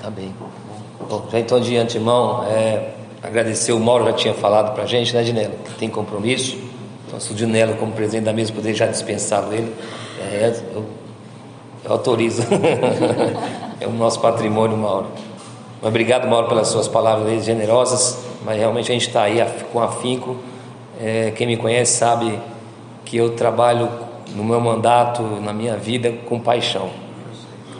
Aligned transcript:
Tá 0.00 0.10
bem. 0.10 0.34
Bom, 1.08 1.26
já 1.30 1.38
então 1.38 1.58
de 1.60 1.76
antemão, 1.76 2.44
é, 2.44 2.90
agradecer 3.22 3.72
o 3.72 3.80
Mauro 3.80 4.04
já 4.04 4.12
tinha 4.12 4.34
falado 4.34 4.74
para 4.74 4.84
a 4.84 4.86
gente, 4.86 5.14
né, 5.14 5.22
Dinelo, 5.22 5.54
que 5.64 5.74
tem 5.78 5.88
compromisso. 5.88 6.58
Então, 7.06 7.18
se 7.18 7.32
o 7.32 7.34
Dinelo, 7.34 7.76
como 7.76 7.92
presidente 7.92 8.24
da 8.24 8.32
mesa, 8.32 8.52
poderia 8.52 8.76
já 8.76 8.86
dispensá-lo 8.86 9.52
ele, 9.52 9.74
é, 10.20 10.60
eu, 10.74 10.84
eu 11.84 11.92
autorizo. 11.92 12.42
é 13.80 13.86
o 13.86 13.92
nosso 13.92 14.20
patrimônio, 14.20 14.76
Mauro. 14.76 15.06
Mas 15.80 15.88
obrigado, 15.88 16.28
Mauro, 16.28 16.48
pelas 16.48 16.68
suas 16.68 16.88
palavras 16.88 17.44
generosas. 17.44 18.18
Mas 18.44 18.58
realmente 18.58 18.90
a 18.90 18.94
gente 18.94 19.08
está 19.08 19.22
aí 19.22 19.38
com 19.72 19.80
afinco. 19.80 20.36
É, 21.00 21.32
quem 21.34 21.46
me 21.46 21.56
conhece 21.56 21.96
sabe 21.96 22.38
que 23.04 23.16
eu 23.16 23.30
trabalho 23.30 23.88
no 24.34 24.44
meu 24.44 24.60
mandato, 24.60 25.22
na 25.22 25.52
minha 25.52 25.76
vida, 25.76 26.12
com 26.26 26.38
paixão. 26.38 27.03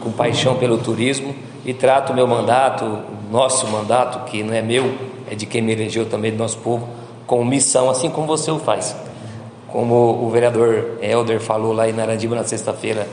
Com 0.05 0.11
paixão 0.11 0.53
pelo 0.53 0.77
turismo 0.77 1.33
e 1.65 1.73
trato 1.73 2.13
o 2.13 2.15
meu 2.15 2.27
mandato, 2.27 2.99
nosso 3.31 3.65
mandato, 3.65 4.29
que 4.29 4.43
não 4.43 4.53
é 4.53 4.61
meu, 4.61 4.93
é 5.27 5.33
de 5.33 5.47
quem 5.47 5.63
me 5.63 5.71
elegeu 5.71 6.05
também, 6.05 6.31
do 6.31 6.37
nosso 6.37 6.59
povo, 6.59 6.87
com 7.25 7.43
missão, 7.43 7.89
assim 7.89 8.07
como 8.07 8.27
você 8.27 8.51
o 8.51 8.59
faz. 8.59 8.95
Como 9.67 9.95
o 10.23 10.29
vereador 10.29 10.99
Helder 11.01 11.41
falou 11.41 11.73
lá 11.73 11.89
em 11.89 11.91
Narandiba 11.91 12.35
na 12.35 12.43
sexta-feira, 12.43 13.07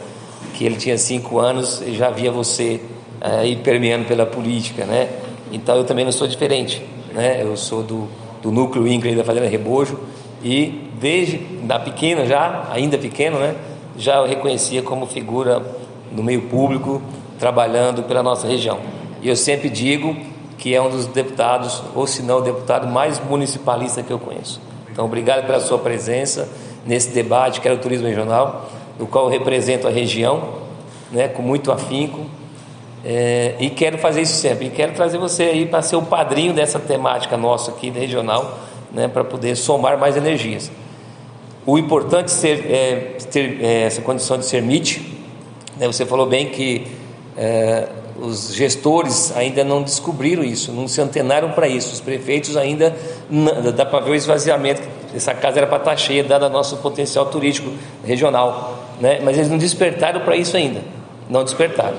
que 0.52 0.66
ele 0.66 0.76
tinha 0.76 0.98
cinco 0.98 1.38
anos 1.38 1.80
e 1.80 1.94
já 1.94 2.10
via 2.10 2.30
você 2.30 2.78
aí 3.22 3.56
permeando 3.56 4.04
pela 4.04 4.26
política, 4.26 4.84
né? 4.84 5.08
Então 5.50 5.74
eu 5.76 5.84
também 5.84 6.04
não 6.04 6.12
sou 6.12 6.26
diferente, 6.26 6.84
né? 7.14 7.42
Eu 7.42 7.56
sou 7.56 7.82
do, 7.82 8.06
do 8.42 8.52
núcleo 8.52 8.86
INCRA 8.86 9.14
da 9.14 9.24
Fazenda 9.24 9.46
Rebojo 9.46 9.98
e 10.44 10.90
desde 11.00 11.38
da 11.62 11.78
pequena 11.78 12.26
já, 12.26 12.68
ainda 12.70 12.98
pequeno, 12.98 13.38
né? 13.38 13.54
Já 13.96 14.16
eu 14.16 14.26
reconhecia 14.26 14.82
como 14.82 15.06
figura 15.06 15.62
no 16.14 16.22
meio 16.22 16.42
público, 16.42 17.02
trabalhando 17.38 18.02
pela 18.02 18.22
nossa 18.22 18.46
região. 18.46 18.78
E 19.20 19.28
eu 19.28 19.36
sempre 19.36 19.68
digo 19.68 20.16
que 20.58 20.74
é 20.74 20.80
um 20.80 20.88
dos 20.88 21.06
deputados, 21.06 21.82
ou 21.94 22.06
se 22.06 22.22
não 22.22 22.38
o 22.38 22.40
deputado 22.40 22.86
mais 22.86 23.18
municipalista 23.18 24.02
que 24.02 24.12
eu 24.12 24.18
conheço. 24.18 24.60
Então, 24.92 25.04
obrigado 25.04 25.44
pela 25.46 25.58
sua 25.58 25.78
presença 25.78 26.48
nesse 26.86 27.10
debate 27.10 27.60
que 27.60 27.66
era 27.66 27.76
o 27.76 27.80
turismo 27.80 28.06
regional, 28.06 28.68
no 28.98 29.06
qual 29.06 29.24
eu 29.24 29.30
represento 29.30 29.88
a 29.88 29.90
região, 29.90 30.60
né, 31.10 31.28
com 31.28 31.42
muito 31.42 31.72
afinco, 31.72 32.26
é, 33.04 33.56
e 33.58 33.70
quero 33.70 33.98
fazer 33.98 34.22
isso 34.22 34.34
sempre. 34.34 34.66
E 34.66 34.70
quero 34.70 34.92
trazer 34.92 35.18
você 35.18 35.44
aí 35.44 35.66
para 35.66 35.82
ser 35.82 35.96
o 35.96 36.02
padrinho 36.02 36.52
dessa 36.52 36.78
temática 36.78 37.36
nossa 37.36 37.72
aqui 37.72 37.90
regional, 37.90 38.58
né, 38.92 39.08
para 39.08 39.24
poder 39.24 39.56
somar 39.56 39.98
mais 39.98 40.16
energias. 40.16 40.70
O 41.66 41.78
importante 41.78 42.30
ser, 42.30 42.66
é, 42.70 43.16
ter 43.30 43.58
é, 43.62 43.82
essa 43.82 44.02
condição 44.02 44.38
de 44.38 44.46
ser 44.46 44.58
MIT, 44.58 45.00
né, 45.00 45.11
você 45.78 46.06
falou 46.06 46.26
bem 46.26 46.48
que 46.50 46.86
é, 47.36 47.88
os 48.20 48.54
gestores 48.54 49.34
ainda 49.36 49.64
não 49.64 49.82
descobriram 49.82 50.44
isso, 50.44 50.72
não 50.72 50.86
se 50.86 51.00
antenaram 51.00 51.50
para 51.52 51.66
isso. 51.66 51.92
Os 51.92 52.00
prefeitos 52.00 52.56
ainda 52.56 52.94
dá 53.74 53.84
para 53.84 54.04
ver 54.04 54.10
o 54.10 54.14
esvaziamento. 54.14 54.82
Essa 55.14 55.34
casa 55.34 55.58
era 55.58 55.66
para 55.66 55.78
estar 55.78 55.90
tá 55.90 55.96
cheia, 55.96 56.22
dado 56.22 56.48
nosso 56.48 56.76
potencial 56.78 57.26
turístico 57.26 57.70
regional, 58.04 58.78
né? 59.00 59.20
Mas 59.22 59.36
eles 59.36 59.50
não 59.50 59.58
despertaram 59.58 60.20
para 60.20 60.36
isso 60.36 60.56
ainda, 60.56 60.80
não 61.28 61.44
despertaram. 61.44 61.96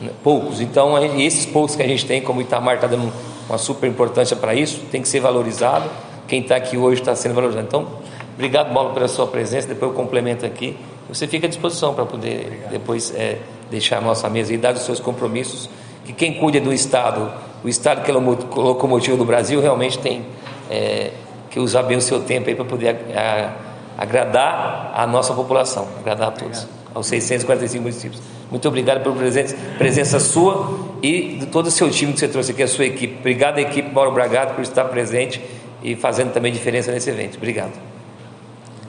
Né? 0.00 0.10
Poucos. 0.22 0.60
Então 0.60 0.96
esses 1.20 1.46
poucos 1.46 1.74
que 1.74 1.82
a 1.82 1.88
gente 1.88 2.04
tem, 2.04 2.20
como 2.20 2.40
o 2.40 2.42
Itamar 2.42 2.76
está 2.76 2.86
dando 2.86 3.12
uma 3.48 3.58
super 3.58 3.88
importância 3.88 4.36
para 4.36 4.54
isso, 4.54 4.80
tem 4.90 5.00
que 5.00 5.08
ser 5.08 5.20
valorizado. 5.20 5.88
Quem 6.28 6.40
está 6.40 6.56
aqui 6.56 6.76
hoje 6.76 7.00
está 7.00 7.14
sendo 7.14 7.34
valorizado. 7.34 7.66
Então, 7.66 7.86
obrigado, 8.34 8.72
Paulo, 8.74 8.92
pela 8.92 9.08
sua 9.08 9.26
presença. 9.26 9.68
Depois 9.68 9.92
eu 9.92 9.96
complemento 9.96 10.44
aqui. 10.44 10.76
Você 11.08 11.26
fica 11.26 11.46
à 11.46 11.48
disposição 11.48 11.94
para 11.94 12.04
poder 12.04 12.46
obrigado. 12.46 12.70
depois 12.70 13.14
é, 13.14 13.38
deixar 13.70 13.98
a 13.98 14.00
nossa 14.00 14.28
mesa 14.28 14.52
e 14.52 14.56
dar 14.56 14.74
os 14.74 14.82
seus 14.82 15.00
compromissos, 15.00 15.68
que 16.04 16.12
quem 16.12 16.34
cuida 16.34 16.60
do 16.60 16.72
Estado, 16.72 17.30
o 17.64 17.68
Estado 17.68 18.02
que 18.02 18.10
é 18.10 18.14
o 18.14 18.20
locomotivo 18.20 19.16
do 19.16 19.24
Brasil, 19.24 19.60
realmente 19.60 19.98
tem 19.98 20.24
é, 20.70 21.12
que 21.50 21.60
usar 21.60 21.82
bem 21.82 21.96
o 21.96 22.00
seu 22.00 22.20
tempo 22.20 22.48
aí 22.48 22.54
para 22.54 22.64
poder 22.64 22.96
a, 23.14 23.52
agradar 23.98 24.92
a 24.94 25.06
nossa 25.06 25.32
população, 25.32 25.86
agradar 25.98 26.28
a 26.28 26.32
todos, 26.32 26.66
aos 26.94 27.06
645 27.06 27.82
municípios. 27.82 28.22
Muito 28.50 28.66
obrigado 28.68 29.02
pela 29.02 29.14
presença, 29.14 29.56
presença 29.78 30.20
sua 30.20 30.78
e 31.02 31.38
de 31.40 31.46
todo 31.46 31.66
o 31.66 31.70
seu 31.70 31.90
time 31.90 32.12
que 32.12 32.20
você 32.20 32.28
trouxe 32.28 32.52
aqui, 32.52 32.62
a 32.62 32.68
sua 32.68 32.84
equipe. 32.84 33.16
Obrigado, 33.18 33.58
equipe 33.58 33.92
Mauro 33.92 34.12
Bragato, 34.12 34.54
por 34.54 34.62
estar 34.62 34.84
presente 34.84 35.40
e 35.82 35.96
fazendo 35.96 36.32
também 36.32 36.52
diferença 36.52 36.92
nesse 36.92 37.10
evento. 37.10 37.36
Obrigado. 37.36 37.72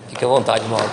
Fique 0.09 0.23
à 0.23 0.27
vontade, 0.27 0.63
Mauro. 0.67 0.89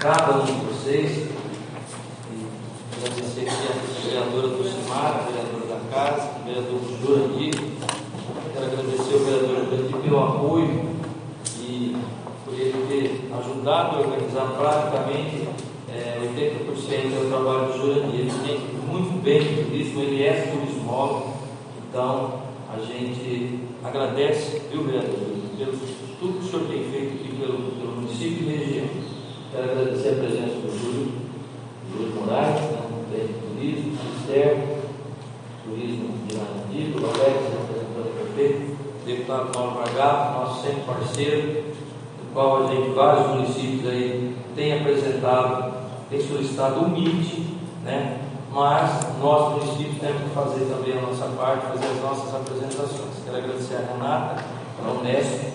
cada 0.00 0.38
um 0.38 0.44
de 0.44 0.52
vocês. 0.52 1.28
E 2.32 2.46
agradecer 2.96 3.42
aqui 3.42 3.68
a 3.68 4.02
vereadora 4.02 4.46
Lucimar, 4.46 5.20
a 5.20 5.30
vereadora 5.30 5.66
da 5.66 5.94
casa, 5.94 6.30
o 6.40 6.44
vereador 6.80 6.98
Jurandir. 7.00 7.54
Quero 8.52 8.66
agradecer 8.66 9.14
ao 9.14 9.20
vereador 9.20 9.56
Jurandir 9.56 9.96
pelo 10.02 10.18
apoio 10.18 10.90
e 11.60 11.96
por 12.44 12.54
ele 12.54 12.86
ter 12.88 13.34
ajudado 13.34 13.96
a 13.96 14.00
organizar 14.00 14.54
praticamente 14.56 15.48
é, 15.88 16.18
80% 16.20 16.68
do 16.68 17.28
trabalho 17.28 17.72
do 17.72 17.78
Jurandir. 17.78 18.20
Ele 18.20 18.32
tem 18.46 18.60
muito 18.88 19.22
bem 19.22 19.40
de 19.40 19.64
turismo, 19.64 20.00
ele 20.02 20.22
é 20.22 20.52
turismólogo, 20.52 21.34
então 21.88 22.40
a 22.72 22.78
gente 22.78 23.60
agradece, 23.82 24.62
viu, 24.70 24.84
vereador, 24.84 25.18
pelo 25.58 25.72
tudo 26.18 26.38
que 26.38 26.46
o 26.46 26.50
senhor 26.50 26.66
tem 26.68 26.84
feito 26.84 27.14
aqui 27.14 27.36
pelo, 27.36 27.72
pelo 27.72 27.92
município 27.96 28.48
e 28.48 28.56
região. 28.56 28.86
Quero 29.50 29.70
agradecer 29.70 30.08
a 30.10 30.14
presença 30.14 30.54
do 30.60 30.78
Júlio 30.78 32.14
Moraes, 32.14 32.60
né, 32.60 33.26
do 33.26 33.56
Turismo, 33.56 33.92
Ministério, 34.04 34.80
Turismo 35.64 36.14
de 36.26 36.36
Narandico, 36.36 37.00
o 37.00 37.06
Alex, 37.06 37.36
representante 37.52 38.02
do 38.02 38.34
prefeito, 38.34 38.76
deputado 39.40 39.52
Paulo 39.52 39.74
Margato, 39.74 40.38
nosso 40.38 40.62
sempre 40.62 40.82
parceiro, 40.82 41.64
no 42.18 42.32
qual 42.32 42.64
a 42.64 42.66
gente, 42.66 42.90
vários 42.90 43.26
municípios 43.28 43.90
aí, 43.90 44.36
tem 44.54 44.80
apresentado, 44.80 45.72
tem 46.10 46.20
solicitado 46.20 46.80
o 46.80 46.88
MIT, 46.88 47.56
né? 47.84 48.18
mas 48.52 49.06
nós, 49.20 49.52
municípios, 49.54 49.98
temos 50.00 50.22
que 50.22 50.28
fazer 50.30 50.64
também 50.66 50.98
a 50.98 51.02
nossa 51.02 51.26
parte, 51.36 51.66
fazer 51.66 51.86
as 51.86 52.02
nossas 52.02 52.34
apresentações. 52.34 53.10
Quero 53.24 53.36
agradecer 53.36 53.76
a 53.76 53.92
Renata, 53.92 54.44
a 54.84 54.90
Unesco, 54.90 55.46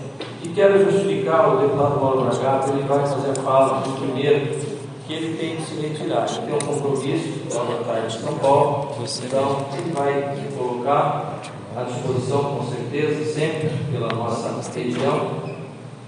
e 0.43 0.49
quero 0.49 0.91
justificar 0.91 1.55
o 1.55 1.59
deputado 1.59 1.99
Paulo 1.99 2.25
Bragato, 2.25 2.69
ele 2.71 2.87
vai 2.87 2.99
fazer 2.99 3.31
a 3.31 3.35
fala 3.35 3.83
no 3.85 3.93
primeiro, 3.97 4.75
que 5.05 5.13
ele 5.13 5.37
tem 5.37 5.57
que 5.57 5.61
se 5.63 5.75
retirar. 5.75 6.25
Ele 6.27 6.47
tem 6.47 6.55
um 6.55 6.73
compromisso 6.73 7.45
da 7.49 7.93
tarde 7.93 8.17
de 8.17 8.23
São 8.23 8.33
Paulo, 8.35 8.89
então 9.23 9.65
ele 9.77 9.91
vai 9.91 10.35
se 10.35 10.55
colocar 10.55 11.41
à 11.75 11.83
disposição, 11.83 12.43
com 12.55 12.63
certeza, 12.65 13.33
sempre 13.33 13.69
pela 13.91 14.07
nossa 14.09 14.61
região. 14.73 15.55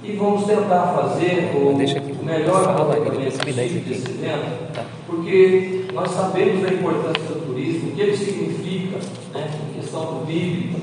E 0.03 0.13
vamos 0.13 0.45
tentar 0.45 0.93
fazer 0.93 1.51
o, 1.55 1.69
o 1.69 2.25
melhor 2.25 2.69
aproveitamento 2.69 3.45
desse 3.45 4.09
evento, 4.09 4.73
tá. 4.73 4.85
porque 5.05 5.85
nós 5.93 6.11
sabemos 6.11 6.61
da 6.61 6.73
importância 6.73 7.23
do 7.23 7.45
turismo, 7.45 7.89
o 7.89 7.95
que 7.95 8.01
ele 8.01 8.15
significa 8.15 8.99
né, 9.33 9.49
em 9.69 9.81
questão 9.81 10.01
do 10.01 10.25
PIB, 10.25 10.77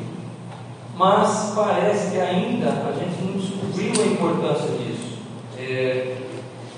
mas 0.96 1.52
parece 1.54 2.10
que 2.10 2.20
ainda 2.20 2.68
a 2.68 2.92
gente 2.92 3.24
não 3.24 3.40
descobriu 3.40 4.02
a 4.02 4.06
importância 4.06 4.68
disso. 4.76 5.18
É, 5.58 6.16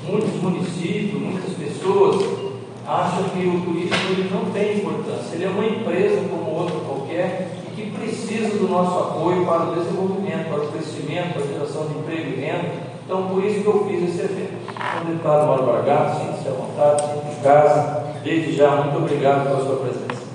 muitos 0.07 0.35
municípios, 0.41 1.21
muitas 1.21 1.53
pessoas 1.55 2.47
acham 2.87 3.25
que 3.31 3.47
o 3.47 3.61
turismo 3.63 3.97
ele 4.11 4.31
não 4.33 4.51
tem 4.53 4.79
importância. 4.79 5.35
Ele 5.35 5.45
é 5.45 5.49
uma 5.49 5.67
empresa 5.67 6.29
como 6.29 6.51
outra 6.51 6.79
que 7.77 7.91
precisa 7.91 8.57
do 8.57 8.69
nosso 8.69 8.99
apoio 8.99 9.45
para 9.45 9.65
o 9.65 9.75
desenvolvimento, 9.75 10.49
para 10.49 10.63
o 10.63 10.69
crescimento, 10.69 11.35
para 11.35 11.43
a 11.43 11.47
geração 11.47 11.87
de 11.89 11.99
emprego 11.99 12.31
e 12.31 12.41
renda. 12.41 12.71
Então, 13.05 13.29
por 13.29 13.45
isso 13.45 13.61
que 13.61 13.67
eu 13.67 13.87
fiz 13.87 14.09
esse 14.09 14.21
evento. 14.21 14.55
Então, 14.71 15.13
deputado 15.13 15.47
Mauro 15.47 15.67
Bargato, 15.67 16.19
sinta-se 16.19 16.49
à 16.49 16.53
vontade, 16.53 17.03
sinta 17.03 17.39
em 17.39 17.43
casa. 17.43 18.07
Desde 18.25 18.57
já, 18.57 18.77
muito 18.77 18.97
obrigado 18.97 19.45
pela 19.45 19.61
sua 19.63 19.77
presença. 19.77 20.27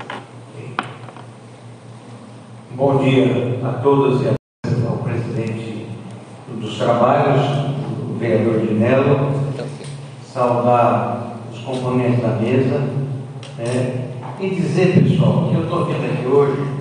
Bom 2.74 2.98
dia 2.98 3.60
a 3.68 3.74
todos 3.82 4.22
e 4.22 4.28
a 4.28 4.34
ao 4.88 4.98
presidente 4.98 5.88
dos 6.60 6.78
trabalhos, 6.78 7.42
o 8.08 8.18
vereador 8.20 8.60
de 8.60 8.74
Melo, 8.74 9.32
saudar 10.32 11.38
os 11.52 11.60
componentes 11.60 12.22
da 12.22 12.30
mesa 12.30 12.82
é, 13.60 14.10
e 14.40 14.50
dizer, 14.50 15.04
pessoal, 15.04 15.50
que 15.50 15.56
eu 15.56 15.64
estou 15.64 15.86
vindo 15.86 16.06
aqui 16.06 16.28
hoje, 16.28 16.81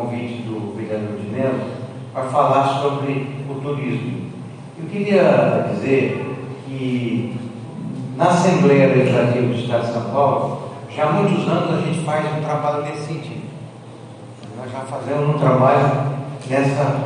convite 0.00 0.42
do 0.42 0.74
vereador 0.76 1.18
de 1.18 1.28
Melo, 1.28 1.60
para 2.12 2.24
falar 2.24 2.80
sobre 2.80 3.26
o 3.48 3.54
turismo. 3.60 4.30
Eu 4.78 4.88
queria 4.88 5.68
dizer 5.74 6.36
que 6.66 7.36
na 8.16 8.26
Assembleia 8.26 8.88
Legislativa 8.88 9.46
do 9.46 9.54
Estado 9.54 9.86
de 9.86 9.92
São 9.92 10.02
Paulo, 10.10 10.62
já 10.94 11.04
há 11.04 11.12
muitos 11.12 11.48
anos 11.48 11.74
a 11.74 11.80
gente 11.80 12.04
faz 12.04 12.24
um 12.36 12.42
trabalho 12.42 12.84
nesse 12.84 13.06
sentido 13.06 13.44
nós 14.64 14.72
já 14.72 14.80
fazemos 14.80 15.34
um 15.34 15.38
trabalho 15.38 16.14
nessa, 16.48 17.04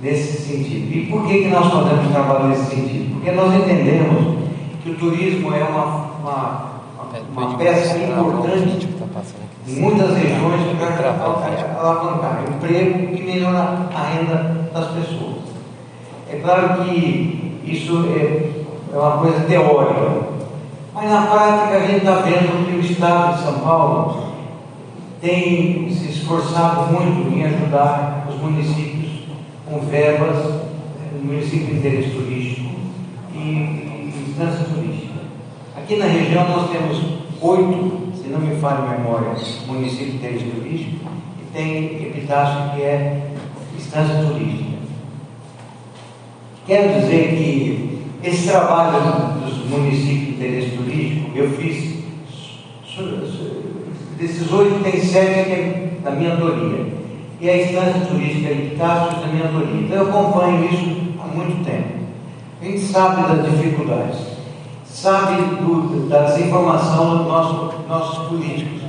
nesse 0.00 0.42
sentido. 0.42 0.94
E 0.94 1.06
por 1.06 1.26
que, 1.26 1.44
que 1.44 1.48
nós 1.48 1.72
fazemos 1.72 2.12
trabalho 2.12 2.48
nesse 2.48 2.66
sentido? 2.66 3.14
Porque 3.14 3.30
nós 3.30 3.54
entendemos 3.54 4.44
que 4.82 4.90
o 4.90 4.96
turismo 4.96 5.54
é 5.54 5.64
uma, 5.64 5.84
uma, 6.20 6.70
uma 7.32 7.56
peça 7.56 7.96
importante 7.96 8.86
em 8.86 8.98
muitas 9.66 10.16
regiões 10.16 10.60
para 10.78 11.10
alavancar 11.78 12.44
emprego 12.48 13.16
e 13.16 13.22
melhorar 13.22 13.88
a 13.94 14.02
renda 14.02 14.68
das 14.72 14.88
pessoas. 14.88 15.44
É 16.30 16.36
claro 16.36 16.84
que 16.84 17.60
isso 17.64 18.04
é, 18.14 18.94
é 18.94 18.98
uma 18.98 19.18
coisa 19.18 19.40
teórica, 19.40 20.34
mas 20.92 21.10
na 21.10 21.22
prática 21.22 21.76
a 21.76 21.86
gente 21.86 21.98
está 21.98 22.16
vendo 22.16 22.66
que 22.66 22.76
o 22.76 22.80
Estado 22.80 23.36
de 23.36 23.42
São 23.42 23.58
Paulo 23.60 24.34
tem 25.20 25.90
se 25.90 26.10
esforçado 26.10 26.92
muito 26.92 27.34
em 27.34 27.44
ajudar 27.44 28.26
os 28.28 28.40
municípios 28.40 29.24
com 29.66 29.80
verbas, 29.80 30.44
o 31.12 31.24
município 31.24 31.66
de 31.66 31.78
interesse 31.78 32.10
turístico 32.10 32.70
e, 33.34 33.38
e 33.38 34.24
instância 34.28 34.66
turística. 34.66 35.14
Aqui 35.76 35.96
na 35.96 36.06
região 36.06 36.46
nós 36.48 36.70
temos 36.70 37.02
oito, 37.40 38.03
se 38.24 38.30
não 38.30 38.40
me 38.40 38.56
falha 38.56 38.78
a 38.78 38.98
memória, 38.98 39.34
municípios 39.66 40.12
de 40.12 40.16
interesse 40.16 40.44
turístico 40.46 41.10
e 41.38 41.52
tem 41.52 42.06
Epitácio 42.06 42.74
que 42.74 42.80
é 42.80 43.30
instância 43.76 44.14
turística. 44.14 44.78
Quero 46.66 47.00
dizer 47.00 47.36
que 47.36 47.98
esse 48.22 48.48
trabalho 48.48 49.40
dos 49.44 49.68
municípios 49.68 50.20
de 50.20 50.30
interesse 50.30 50.70
turístico 50.70 51.30
eu 51.34 51.50
fiz 51.50 51.94
Desses 54.16 54.50
oito, 54.52 54.82
tem 54.84 55.00
sete 55.00 55.44
que 55.44 55.52
é 55.52 55.90
da 56.02 56.12
minha 56.12 56.32
autoria. 56.32 56.86
E 57.40 57.50
a 57.50 57.62
instância 57.62 58.06
turística 58.06 58.76
Castro 58.78 59.18
é 59.18 59.20
da 59.20 59.32
minha 59.32 59.46
autoria. 59.48 59.80
Então 59.80 59.96
eu 59.96 60.08
acompanho 60.08 60.64
isso 60.64 61.14
há 61.20 61.26
muito 61.26 61.62
tempo. 61.64 61.88
A 62.62 62.64
gente 62.64 62.80
sabe 62.80 63.36
das 63.36 63.50
dificuldades, 63.50 64.33
sabe 64.94 65.42
do, 65.56 66.08
da 66.08 66.22
desinformação 66.22 67.18
dos 67.18 67.26
nosso, 67.26 67.74
nossos 67.88 68.28
políticos. 68.28 68.82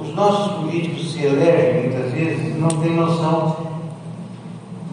Os 0.00 0.14
nossos 0.14 0.52
políticos 0.58 1.12
se 1.12 1.24
elegem 1.24 1.90
muitas 1.90 2.12
vezes 2.12 2.56
e 2.56 2.58
não 2.58 2.68
têm 2.68 2.94
noção, 2.94 3.56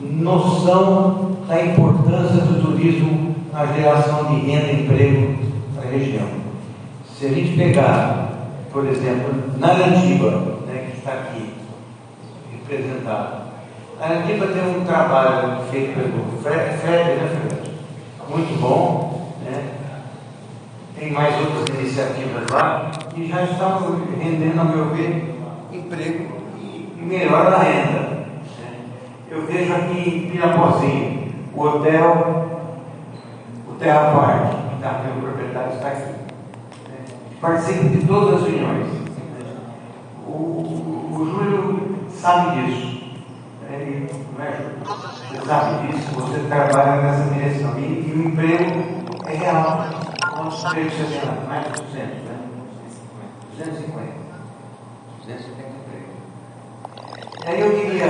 noção 0.02 1.38
da 1.48 1.64
importância 1.64 2.42
do 2.42 2.62
turismo 2.62 3.36
na 3.54 3.66
geração 3.68 4.26
de 4.26 4.40
renda 4.40 4.72
e 4.72 4.84
emprego 4.84 5.38
para 5.76 5.88
a 5.88 5.92
região. 5.92 6.28
Se 7.18 7.28
a 7.28 7.30
gente 7.30 7.56
pegar 7.56 8.26
por 8.76 8.86
exemplo, 8.88 9.34
na 9.58 9.74
né, 9.74 10.90
que 10.92 10.98
está 10.98 11.14
aqui 11.14 11.50
representado. 12.52 13.46
A 14.02 14.10
Landiba 14.10 14.48
tem 14.48 14.68
um 14.68 14.84
trabalho 14.84 15.62
feito 15.72 15.94
pelo 15.94 16.42
Fred, 16.44 16.78
Fred 16.80 17.16
né, 17.16 17.40
Fred? 17.48 17.72
Muito 18.30 18.60
bom? 18.60 19.15
Tem 21.06 21.14
mais 21.14 21.36
outras 21.40 21.70
iniciativas 21.78 22.50
lá 22.50 22.90
que 23.14 23.28
já 23.28 23.44
estão 23.44 23.80
rendendo, 24.20 24.60
a 24.60 24.64
meu 24.64 24.86
ver, 24.86 25.40
emprego 25.72 26.28
e 26.60 27.00
melhora 27.00 27.58
a 27.58 27.60
renda. 27.62 28.00
Né? 28.00 28.80
Eu 29.30 29.46
vejo 29.46 29.72
aqui 29.72 30.00
em 30.00 30.32
Pirapozinho, 30.32 31.32
o 31.54 31.62
hotel, 31.62 32.60
o 33.70 33.74
Terra 33.74 34.16
Park, 34.16 34.70
que 34.70 34.76
está 34.78 35.04
o 35.16 35.22
proprietário 35.22 35.74
está 35.74 35.90
aqui 35.90 36.16
participo 37.40 37.90
de 37.90 38.08
todas 38.08 38.42
as 38.42 38.50
reuniões. 38.50 38.88
O, 40.28 40.32
o 40.32 41.30
Júlio 41.30 41.98
sabe 42.10 42.64
disso. 42.64 42.96
Ele, 43.72 44.10
Você 44.10 45.46
sabe 45.46 45.88
disso, 45.88 46.16
você 46.16 46.40
trabalha 46.48 47.04
nessa 47.04 47.32
direção. 47.32 47.78
E, 47.78 47.84
e 47.84 48.14
o 48.16 48.28
emprego 48.28 49.22
é 49.28 49.36
real. 49.36 50.05
Mais 51.48 51.66
de 51.66 51.82
200, 51.82 52.24
né? 52.24 52.40
250. 53.58 54.26
250 55.26 55.70
empregos. 55.70 56.16
Aí 57.46 57.62
eu 57.62 57.72
queria 57.72 58.08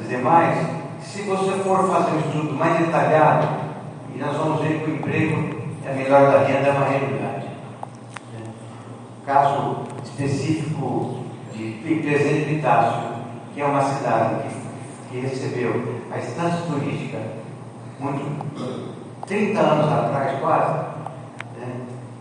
dizer 0.00 0.18
mais, 0.18 0.66
se 1.00 1.22
você 1.22 1.52
for 1.62 1.88
fazer 1.88 2.12
um 2.12 2.20
estudo 2.20 2.54
mais 2.54 2.78
detalhado, 2.78 3.48
e 4.14 4.18
nós 4.18 4.36
vamos 4.36 4.62
ver 4.62 4.80
que 4.80 4.90
o 4.90 4.94
emprego 4.94 5.66
é 5.84 5.94
melhor 5.94 6.32
da 6.32 6.38
renda, 6.44 6.68
é 6.68 6.72
uma 6.72 6.86
realidade 6.86 7.46
caso 9.26 9.82
específico 10.04 11.24
de 11.52 12.00
Presente 12.02 12.54
Pitácio, 12.54 13.02
que 13.52 13.60
é 13.60 13.64
uma 13.64 13.82
cidade 13.82 14.44
que, 14.44 15.10
que 15.10 15.26
recebeu 15.26 16.00
a 16.12 16.18
estância 16.18 16.60
turística 16.68 17.18
muito 17.98 18.46
30 19.26 19.58
anos 19.58 19.92
atrás 19.92 20.38
quase? 20.40 20.85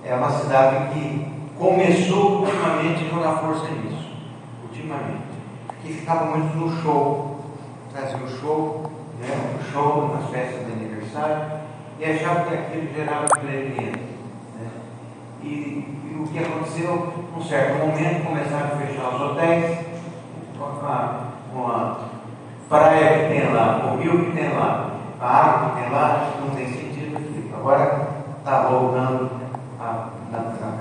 É 0.06 0.13
uma 0.13 0.30
cidade 0.30 0.94
que 0.94 1.34
começou 1.57 2.42
ultimamente 2.42 3.06
a 3.06 3.16
jogar 3.16 3.38
força 3.40 3.68
nisso, 3.72 4.12
ultimamente, 4.63 5.24
que 5.81 5.94
ficava 5.94 6.25
muito 6.25 6.56
no 6.56 6.81
show, 6.81 7.40
trazia 7.92 8.18
o 8.18 8.30
show, 8.30 8.84
né? 9.19 9.57
o 9.60 9.72
show 9.72 10.16
nas 10.16 10.30
festas 10.30 10.66
de 10.66 10.74
aniversário, 10.74 11.60
e 12.00 12.06
achava 12.06 12.46
que 12.46 12.54
aquilo 12.54 12.94
gerava 12.94 13.25
emprego 13.25 13.81
né? 13.81 14.69
E 15.42 16.16
o 16.19 16.28
que 16.28 16.40
aconteceu, 16.40 17.28
num 17.36 17.44
certo 17.44 17.80
momento, 17.80 18.28
começaram 18.28 18.74
a 18.74 18.78
fechar 18.78 19.16
os 19.16 19.22
hotéis, 19.22 19.86
com 20.58 20.86
a, 20.86 21.30
com 21.51 21.68
a 21.68 21.98
praia 22.69 23.28
que 23.28 23.34
tem 23.34 23.54
lá, 23.54 23.94
o 23.94 23.98
rio 23.98 24.25
que 24.25 24.31
tem 24.31 24.50
lá, 24.54 24.92
a 25.19 25.28
água 25.28 25.69
que 25.69 25.81
tem 25.81 25.92
lá, 25.92 26.31
não 26.42 26.56
tem 26.56 26.68
sentido. 26.68 27.56
Agora 27.56 28.08
está 28.40 28.68
voltando, 28.68 29.35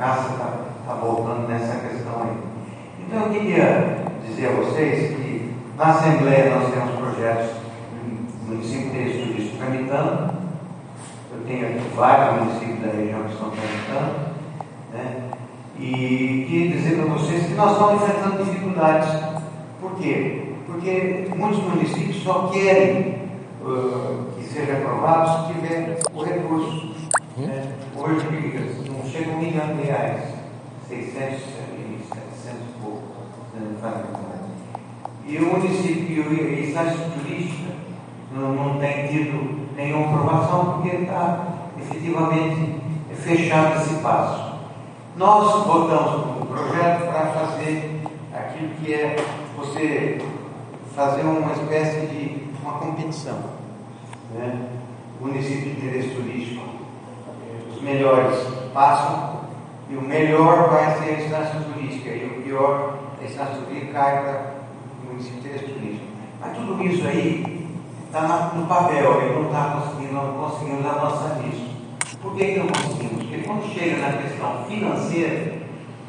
na, 0.05 0.11
na 0.11 0.17
caça 0.17 0.33
está 0.33 0.53
tá 0.87 0.95
voltando 0.95 1.49
nessa 1.49 1.77
questão 1.77 2.23
aí. 2.23 2.37
Então 3.01 3.23
eu 3.23 3.31
queria 3.31 4.05
dizer 4.27 4.49
a 4.49 4.53
vocês 4.53 5.17
que 5.17 5.55
na 5.77 5.85
Assembleia 5.87 6.55
nós 6.55 6.73
temos 6.73 6.95
projetos 6.97 7.57
no 8.43 8.55
município 8.55 8.91
de 8.91 9.27
turístico 9.27 9.57
tramitando. 9.57 10.35
Eu 11.33 11.45
tenho 11.47 11.67
aqui 11.67 11.97
vários 11.97 12.43
municípios 12.43 12.81
da 12.81 12.93
região 12.93 13.23
que 13.25 13.33
estão 13.33 13.51
tramitando. 13.51 14.35
Né? 14.93 15.31
E 15.79 16.47
queria 16.49 16.77
dizer 16.77 16.97
para 16.97 17.13
vocês 17.15 17.47
que 17.47 17.55
nós 17.55 17.73
estamos 17.73 18.03
enfrentando 18.03 18.45
dificuldades. 18.45 19.09
Por 19.81 19.97
quê? 19.97 20.53
Porque 20.67 21.29
muitos 21.37 21.63
municípios 21.63 22.23
só 22.23 22.49
querem 22.53 23.19
uh, 23.63 24.27
que 24.37 24.45
seja 24.45 24.75
aprovado 24.75 25.49
se 25.49 25.55
tiver 25.55 25.99
o 26.15 26.23
recurso. 26.23 27.04
Né? 27.37 27.73
Hoje 27.97 28.89
não 28.89 29.11
chega 29.11 29.31
um 29.31 29.39
milhão 29.39 29.75
de 29.77 29.83
reais, 29.83 30.23
600, 30.89 31.15
700 31.15 31.41
e 32.47 32.81
pouco. 32.81 33.15
E 35.27 35.39
o 35.39 35.47
município 35.53 36.33
e 36.33 36.69
instância 36.69 37.09
turística 37.09 37.73
não, 38.33 38.53
não 38.53 38.79
tem 38.79 39.09
tido 39.09 39.67
nenhuma 39.75 40.15
aprovação 40.15 40.75
porque 40.75 40.97
está 40.97 41.55
efetivamente 41.81 42.81
fechado 43.17 43.81
esse 43.81 43.95
passo. 43.97 44.55
Nós 45.17 45.67
votamos 45.67 46.43
um 46.43 46.47
projeto 46.47 47.07
para 47.07 47.27
fazer 47.27 48.03
aquilo 48.33 48.69
que 48.77 48.95
é 48.95 49.17
você 49.57 50.21
fazer 50.95 51.23
uma 51.23 51.53
espécie 51.53 52.07
de 52.07 52.49
uma 52.63 52.75
competição. 52.75 53.39
Né? 54.33 54.69
Município 55.21 55.71
de 55.75 55.87
interesse 55.87 56.11
turístico, 56.11 56.74
melhores 57.85 58.39
passam 58.73 59.41
e 59.89 59.97
o 59.97 60.03
melhor 60.03 60.71
vai 60.71 60.99
ser 60.99 61.11
a 61.11 61.21
instância 61.23 61.61
turística 61.61 62.11
e 62.11 62.27
o 62.27 62.43
pior, 62.43 62.99
a 63.21 63.25
instância 63.25 63.55
turística 63.57 63.93
cai 63.93 64.23
para 64.23 64.55
o 65.03 65.13
município 65.13 65.53
de 65.53 65.59
turístico. 65.59 66.07
Mas 66.41 66.57
tudo 66.57 66.83
isso 66.83 67.07
aí 67.07 67.69
está 68.07 68.53
no 68.55 68.67
papel, 68.67 69.23
ele 69.23 69.35
não 69.35 69.47
está 69.47 69.81
conseguindo, 69.81 70.15
não 70.15 70.33
conseguimos 70.33 70.87
avançar 70.87 71.39
nisso. 71.43 71.75
Por 72.23 72.35
que, 72.35 72.45
que 72.45 72.59
não 72.59 72.67
conseguimos? 72.69 73.23
Porque 73.23 73.39
quando 73.39 73.75
chega 73.75 73.97
na 73.99 74.19
questão 74.19 74.65
financeira, 74.65 75.59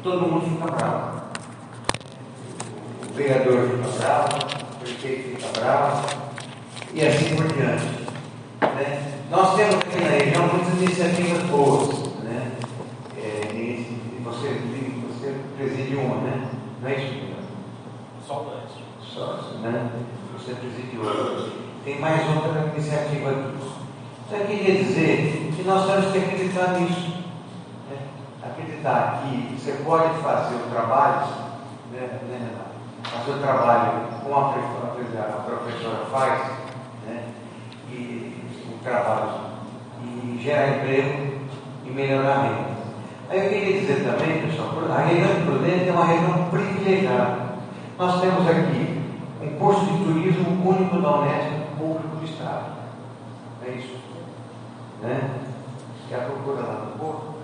todo 0.02 0.26
mundo 0.26 0.46
fica 0.48 0.70
bravo. 0.70 1.20
O 3.10 3.14
vereador 3.14 3.68
fica 3.68 3.98
bravo, 3.98 4.28
o 4.72 4.78
prefeito 4.78 5.36
fica 5.36 5.60
bravo, 5.60 6.06
e 6.94 7.06
assim 7.06 7.36
por 7.36 7.46
diante. 7.52 8.06
Né? 8.62 9.15
Nós 9.28 9.56
temos 9.56 9.74
aqui 9.74 10.00
na 10.00 10.08
região 10.08 10.46
muitas 10.46 10.74
iniciativas 10.74 11.42
boas. 11.50 11.88
Né? 12.22 12.52
É, 13.18 13.50
e 13.52 14.22
você, 14.22 14.60
você 15.08 15.40
preside 15.56 15.96
uma, 15.96 16.16
né? 16.18 16.48
Não 16.80 16.88
é 16.88 16.94
isso? 16.94 17.34
Só 18.24 18.34
dois. 18.34 18.70
Só, 19.02 19.58
né? 19.62 19.90
Você 20.32 20.54
preside 20.54 20.98
outra. 20.98 21.50
Tem 21.84 21.98
mais 21.98 22.22
outra 22.36 22.72
iniciativa 22.72 23.30
aqui. 23.30 23.56
Então 24.26 24.38
eu 24.38 24.46
queria 24.46 24.84
dizer 24.84 25.52
que 25.56 25.62
nós 25.64 25.86
temos 25.86 26.12
que 26.12 26.18
acreditar 26.18 26.78
nisso. 26.78 27.24
Né? 27.90 27.98
Acreditar 28.44 29.22
que 29.22 29.58
você 29.58 29.72
pode 29.84 30.22
fazer 30.22 30.54
o 30.54 30.70
trabalho, 30.70 31.26
né, 31.92 32.20
né, 32.28 32.50
fazer 33.02 33.38
o 33.38 33.42
trabalho 33.42 34.08
como 34.22 34.36
a, 34.36 34.50
a 34.50 35.42
professora 35.42 36.06
faz, 36.12 36.42
né? 37.06 37.24
e 37.90 38.25
o 38.86 38.88
trabalho 38.88 39.30
e 40.04 40.40
gerar 40.40 40.68
emprego 40.68 41.40
e 41.84 41.90
melhorar 41.90 42.36
a 42.36 42.42
renda. 42.42 42.76
Aí 43.28 43.44
eu 43.44 43.48
queria 43.50 43.80
dizer 43.80 44.04
também, 44.04 44.46
pessoal, 44.46 44.70
a 44.88 45.00
região 45.00 45.34
de 45.34 45.42
Prudente 45.42 45.88
é 45.88 45.92
uma 45.92 46.04
região 46.04 46.48
privilegiada. 46.50 47.46
Nós 47.98 48.20
temos 48.20 48.48
aqui 48.48 49.02
um 49.42 49.58
curso 49.58 49.84
de 49.86 50.04
turismo 50.04 50.68
único 50.68 51.00
da 51.00 51.16
Unesco 51.16 51.76
público 51.76 52.16
do 52.16 52.24
Estado. 52.24 52.76
É 53.66 53.70
isso. 53.70 53.96
Né? 55.02 55.30
E 56.08 56.14
a 56.14 56.18
procura 56.18 56.60
lá 56.60 56.74
do 56.74 56.98
povo? 56.98 57.34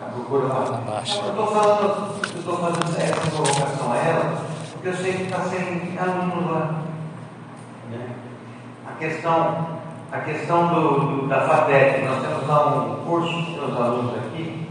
A 0.00 0.04
procura 0.06 0.46
lá. 0.46 0.78
Abaixo. 0.78 1.20
Eu 1.20 1.30
estou 1.30 1.46
falando, 1.48 2.14
eu 2.32 2.38
estou 2.38 2.56
fazendo 2.56 2.96
essa 2.96 3.30
provocação 3.30 3.92
a 3.92 3.96
ela, 3.96 4.44
porque 4.72 4.88
eu 4.88 4.96
sei 4.96 5.12
que 5.12 5.22
está 5.24 5.40
sem 5.40 5.98
alunos 5.98 6.50
lá. 6.50 6.82
Né? 7.90 8.08
A 8.86 8.92
questão, 8.92 9.77
a 10.10 10.20
questão 10.20 10.68
do, 10.68 11.00
do, 11.00 11.28
da 11.28 11.42
FATEC, 11.42 12.02
nós 12.04 12.22
temos 12.22 12.46
lá 12.46 12.66
um 12.66 13.04
curso 13.04 13.52
para 13.52 13.66
os 13.66 13.76
alunos 13.76 14.14
aqui, 14.16 14.68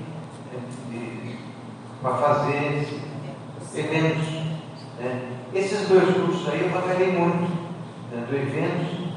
para 2.01 2.15
fazer 2.15 2.88
eventos. 3.75 4.27
Né? 5.00 5.32
Esses 5.53 5.88
dois 5.88 6.06
cursos 6.15 6.50
aí 6.50 6.62
eu 6.63 6.70
batalhei 6.70 7.12
muito. 7.12 7.67
Né? 8.12 8.25
Do 8.27 8.36
eventos, 8.36 9.08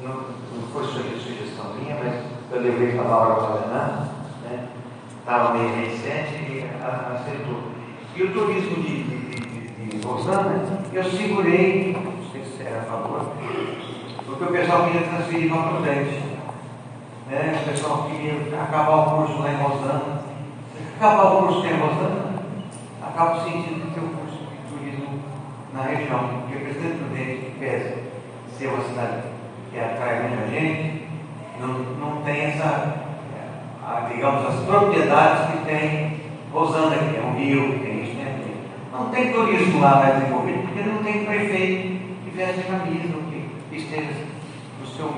não, 0.00 0.14
não 0.14 0.68
foi 0.72 0.84
sugestão 0.84 1.74
minha, 1.74 1.96
mas 1.96 2.22
eu 2.52 2.60
levei 2.60 2.92
para 2.92 3.04
a 3.04 3.08
Laura 3.08 3.34
Valena, 3.40 4.08
né? 4.44 4.68
estava 5.18 5.54
meio 5.54 5.74
recente 5.74 6.34
e 6.34 6.70
aceitou. 7.14 7.72
E 8.14 8.22
o 8.22 8.32
turismo 8.32 8.76
de, 8.76 9.02
de, 9.02 9.40
de, 9.40 9.98
de 9.98 10.06
Rosana, 10.06 10.62
eu 10.92 11.04
segurei, 11.04 11.92
não 11.94 12.30
sei 12.30 12.44
se 12.44 12.62
era 12.62 12.80
a 12.80 12.84
favor, 12.84 13.32
porque 14.32 14.44
o 14.44 14.58
pessoal 14.58 14.84
queria 14.84 15.02
transferir 15.02 15.52
para 15.52 15.62
Prudente. 15.62 16.22
Né? 17.28 17.62
O 17.62 17.70
pessoal 17.70 18.08
queria 18.10 18.62
acabar 18.62 18.96
o 18.96 19.16
curso 19.16 19.42
lá 19.42 19.52
em 19.52 19.56
Rosana. 19.56 20.22
Acabar 20.96 21.22
o 21.24 21.42
curso 21.42 21.66
em 21.66 21.78
Rosana, 21.78 22.32
acaba 23.02 23.44
sentindo 23.44 23.92
que 23.92 24.00
o 24.00 24.08
curso 24.08 24.38
de 24.38 24.74
turismo 24.74 25.20
na 25.74 25.82
região, 25.82 26.40
porque 26.40 26.56
o 26.56 26.60
Presidente 26.60 26.98
Prudente 26.98 27.52
pesa 27.58 27.94
ser 28.56 28.66
uma 28.68 28.84
cidade 28.84 29.22
que 29.70 29.80
atrai 29.80 30.28
muita 30.28 30.48
gente, 30.48 31.08
não, 31.60 31.68
não 31.68 32.22
tem 32.22 32.44
essa, 32.44 32.94
a, 33.84 34.00
digamos, 34.12 34.46
as 34.46 34.64
propriedades 34.64 35.50
que 35.50 35.64
tem 35.64 36.20
Rosana, 36.52 36.96
que 36.96 37.16
é 37.16 37.22
um 37.22 37.34
rio, 37.34 37.72
que 37.72 37.78
tem 37.80 38.02
isso, 38.02 38.14
né? 38.14 38.38
Não 38.92 39.08
tem 39.08 39.32
turismo 39.32 39.80
lá 39.80 39.96
mais 39.96 40.18
desenvolvido, 40.18 40.62
porque 40.62 40.82
não 40.82 41.02
tem 41.02 41.24
prefeito 41.24 42.02
que 42.24 42.30
veste 42.36 42.62
camisa, 42.62 43.08
que 43.08 43.21
esteja 43.82 44.26
no 44.80 44.86
seu 44.86 45.12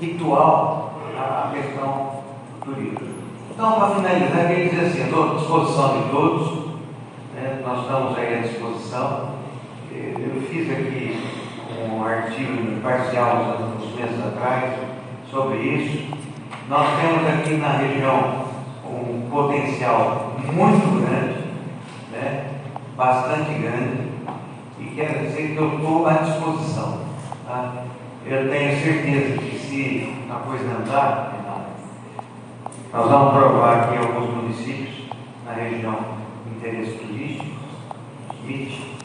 ritual 0.00 0.94
a, 1.16 1.52
questão 1.54 2.22
do 2.64 2.74
turismo. 2.74 3.14
Então, 3.50 3.72
para 3.72 3.94
finalizar, 3.94 4.48
queria 4.48 4.68
dizer 4.68 4.86
assim, 4.86 5.04
estou 5.04 5.30
à 5.30 5.34
disposição 5.36 6.02
de 6.02 6.10
todos, 6.10 6.64
né? 7.34 7.62
nós 7.64 7.82
estamos 7.82 8.18
aí 8.18 8.34
à 8.34 8.40
disposição. 8.42 9.34
Eu 9.92 10.42
fiz 10.50 10.70
aqui 10.70 11.24
um 11.88 12.04
artigo 12.04 12.80
parcial 12.82 13.56
uns 13.78 13.94
meses 13.94 14.26
atrás 14.26 14.74
sobre 15.30 15.58
isso. 15.58 16.14
Nós 16.68 16.88
temos 17.00 17.28
aqui 17.28 17.54
na 17.54 17.68
região 17.68 18.44
um 18.84 19.28
potencial 19.30 20.32
muito 20.52 21.06
grande, 21.06 21.44
né? 22.12 22.50
bastante 22.96 23.52
grande, 23.54 24.08
e 24.78 24.84
quero 24.94 25.26
dizer 25.26 25.54
que 25.54 25.56
eu 25.56 25.76
estou 25.76 26.06
à 26.06 26.14
disposição. 26.14 27.03
Tá? 27.54 27.72
Eu 28.26 28.50
tenho 28.50 28.82
certeza 28.82 29.38
que 29.38 29.58
se 29.60 30.26
a 30.28 30.34
coisa 30.40 30.64
andar, 30.76 31.32
nós 32.92 33.08
vamos 33.08 33.32
provar 33.32 33.84
aqui 33.84 33.96
alguns 33.96 34.34
municípios 34.34 35.08
na 35.46 35.52
região 35.52 35.96
de 36.44 36.56
interesse 36.56 36.98
turístico, 36.98 37.54
MIT, 38.42 38.96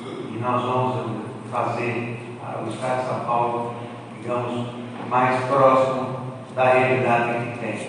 e 0.00 0.38
nós 0.40 0.62
vamos 0.62 1.20
fazer 1.52 2.20
o 2.64 2.70
Estado 2.70 3.00
de 3.02 3.06
São 3.06 3.20
Paulo, 3.26 3.74
digamos, 4.18 4.66
mais 5.10 5.44
próximo 5.44 6.16
da 6.56 6.72
realidade 6.72 7.50
que 7.50 7.58
tem. 7.58 7.88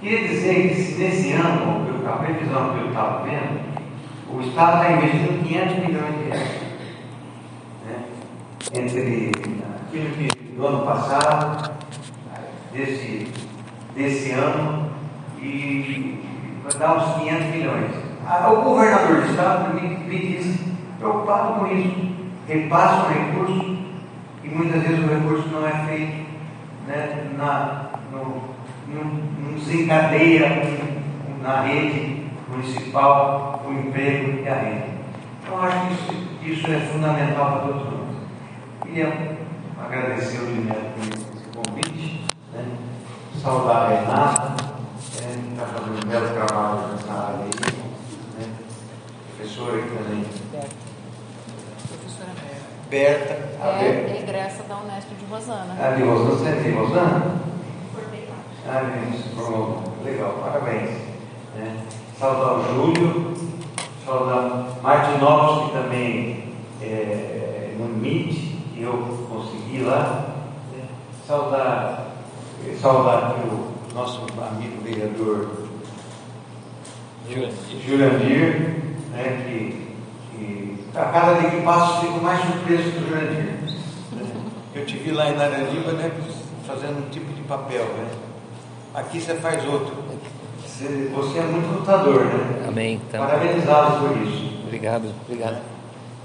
Queria 0.00 0.28
dizer 0.28 0.68
que 0.68 1.02
nesse 1.02 1.32
ano, 1.32 1.84
a 2.06 2.12
previsão 2.12 2.74
que 2.74 2.78
eu 2.78 2.88
estava 2.90 3.24
vendo, 3.24 3.60
o 4.32 4.40
Estado 4.40 4.82
está 4.82 4.92
investindo 4.92 5.48
500 5.48 5.78
milhões 5.78 6.14
de 6.14 6.30
reais. 6.30 6.61
Entre 8.74 9.30
aquilo 9.86 10.10
que 10.10 10.54
do 10.56 10.66
ano 10.66 10.86
passado, 10.86 11.72
desse 12.72 13.28
desse 13.94 14.32
ano 14.32 14.90
e 15.38 16.18
dar 16.78 16.96
uns 16.96 17.22
500 17.22 17.46
milhões. 17.48 17.90
Ah, 18.26 18.50
o 18.50 18.62
governador 18.62 19.22
do 19.22 19.30
estado 19.30 19.74
me, 19.74 19.88
me 19.88 20.18
disse, 20.18 20.72
preocupado 20.98 21.60
com 21.60 21.66
isso, 21.66 22.12
repassa 22.48 23.06
o 23.06 23.12
recurso 23.12 23.78
e 24.42 24.48
muitas 24.48 24.82
vezes 24.82 25.04
o 25.04 25.08
recurso 25.08 25.48
não 25.48 25.66
é 25.66 25.72
feito, 25.86 26.26
né, 26.86 27.30
na, 27.36 27.90
no, 28.10 28.42
não 28.88 29.54
desencadeia 29.54 30.48
na 31.42 31.62
rede 31.62 32.24
municipal 32.48 33.62
o 33.66 33.72
emprego 33.72 34.42
e 34.44 34.48
a 34.48 34.54
renda. 34.54 34.86
Então 35.42 35.62
acho 35.62 35.86
que 35.86 35.92
isso, 35.92 36.60
isso 36.60 36.70
é 36.70 36.80
fundamental 36.80 37.52
para 37.52 37.60
todos 37.60 37.84
nós. 37.84 38.01
Queria 38.92 39.38
agradecer 39.82 40.42
o 40.42 40.46
Guilherme 40.48 40.90
por 40.90 41.02
esse 41.02 41.46
convite. 41.56 42.26
Né? 42.52 42.76
saudar 43.42 43.76
a 43.76 43.88
Renata, 43.88 44.54
está 45.00 45.28
né, 45.28 45.56
tá 45.56 45.64
fazendo 45.64 46.04
um 46.04 46.10
belo 46.10 46.28
trabalho 46.34 46.88
nessa 46.88 47.10
área 47.10 47.38
aí. 47.38 47.74
Né? 48.38 48.54
Professora 49.34 49.78
aqui 49.78 49.88
também. 49.96 50.26
Professora 51.88 52.32
Berta. 52.90 53.32
É, 53.32 53.80
Berta. 53.80 54.10
é 54.10 54.22
egressa 54.22 54.62
da 54.64 54.76
Unesp 54.76 55.08
de 55.08 55.24
Rosana. 55.24 55.74
Ah, 55.80 55.94
de 55.96 56.02
Rosana, 56.02 56.30
você 56.30 56.48
é 56.50 56.62
de 56.62 56.70
Rosana? 56.72 57.40
Formei 57.94 58.28
lá. 58.28 58.36
Ah, 58.68 58.82
isso, 59.10 60.04
legal, 60.04 60.32
parabéns. 60.34 60.90
Né? 61.56 61.78
Saudar 62.18 62.58
o 62.58 62.74
Júlio, 62.74 63.34
saudar 64.04 64.66
Martinovski, 64.82 65.70
que 65.70 65.78
também 65.78 66.54
é, 66.82 67.74
no 67.78 67.86
MIT, 67.86 68.51
que 68.82 68.88
eu 68.88 69.28
consegui 69.30 69.82
lá. 69.82 70.26
Né? 70.72 70.84
Saudar 71.26 72.08
saudar 72.80 73.36
o 73.38 73.94
nosso 73.94 74.24
amigo 74.40 74.82
vereador 74.84 75.48
Jurandir, 77.86 78.76
né, 79.12 79.44
que, 79.46 79.96
que 80.30 80.78
a 80.94 81.04
cada 81.06 81.34
dia 81.34 81.50
que 81.50 81.62
passo 81.62 82.00
fico 82.00 82.20
mais 82.20 82.40
surpreso 82.40 82.92
com 82.92 83.00
o 83.00 83.08
Jurandir. 83.08 83.52
Eu 84.74 84.86
te 84.86 84.96
vi 84.96 85.10
lá 85.10 85.28
em 85.28 85.36
Naraniba, 85.36 85.92
né, 85.92 86.10
fazendo 86.66 87.06
um 87.06 87.10
tipo 87.10 87.32
de 87.32 87.42
papel, 87.42 87.84
né? 87.84 88.08
Aqui 88.94 89.20
você 89.20 89.34
faz 89.34 89.64
outro. 89.66 89.94
Você, 90.60 91.10
você 91.14 91.38
é 91.38 91.42
muito 91.42 91.78
lutador, 91.78 92.24
né? 92.24 92.64
Amém. 92.68 93.00
Então. 93.08 93.24
Parabenizado 93.24 94.06
por 94.06 94.16
isso. 94.22 94.62
Obrigado, 94.64 95.12
obrigado. 95.24 95.62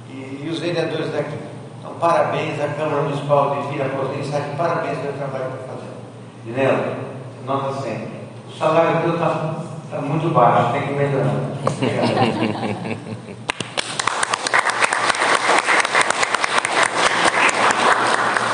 E, 0.09 0.43
e 0.43 0.49
os 0.49 0.59
vereadores 0.59 1.11
daqui. 1.11 1.46
Então, 1.87 1.99
parabéns 1.99 2.59
à 2.59 2.67
Câmara 2.67 3.03
Municipal 3.03 3.55
de 3.55 3.61
Viracosa, 3.69 4.21
sabe? 4.23 4.57
Parabéns 4.57 4.97
pelo 4.97 5.13
trabalho 5.13 5.51
que 5.51 5.61
está 5.61 5.73
fazendo. 5.73 5.95
Dinelo, 6.43 6.83
nota 7.45 7.81
100. 7.81 8.09
O 8.49 8.51
salário 8.57 9.01
teu 9.01 9.13
está 9.13 9.55
tá 9.91 10.01
muito 10.01 10.33
baixo, 10.33 10.73
tem 10.73 10.81
que 10.81 10.91
melhorar. 10.93 11.27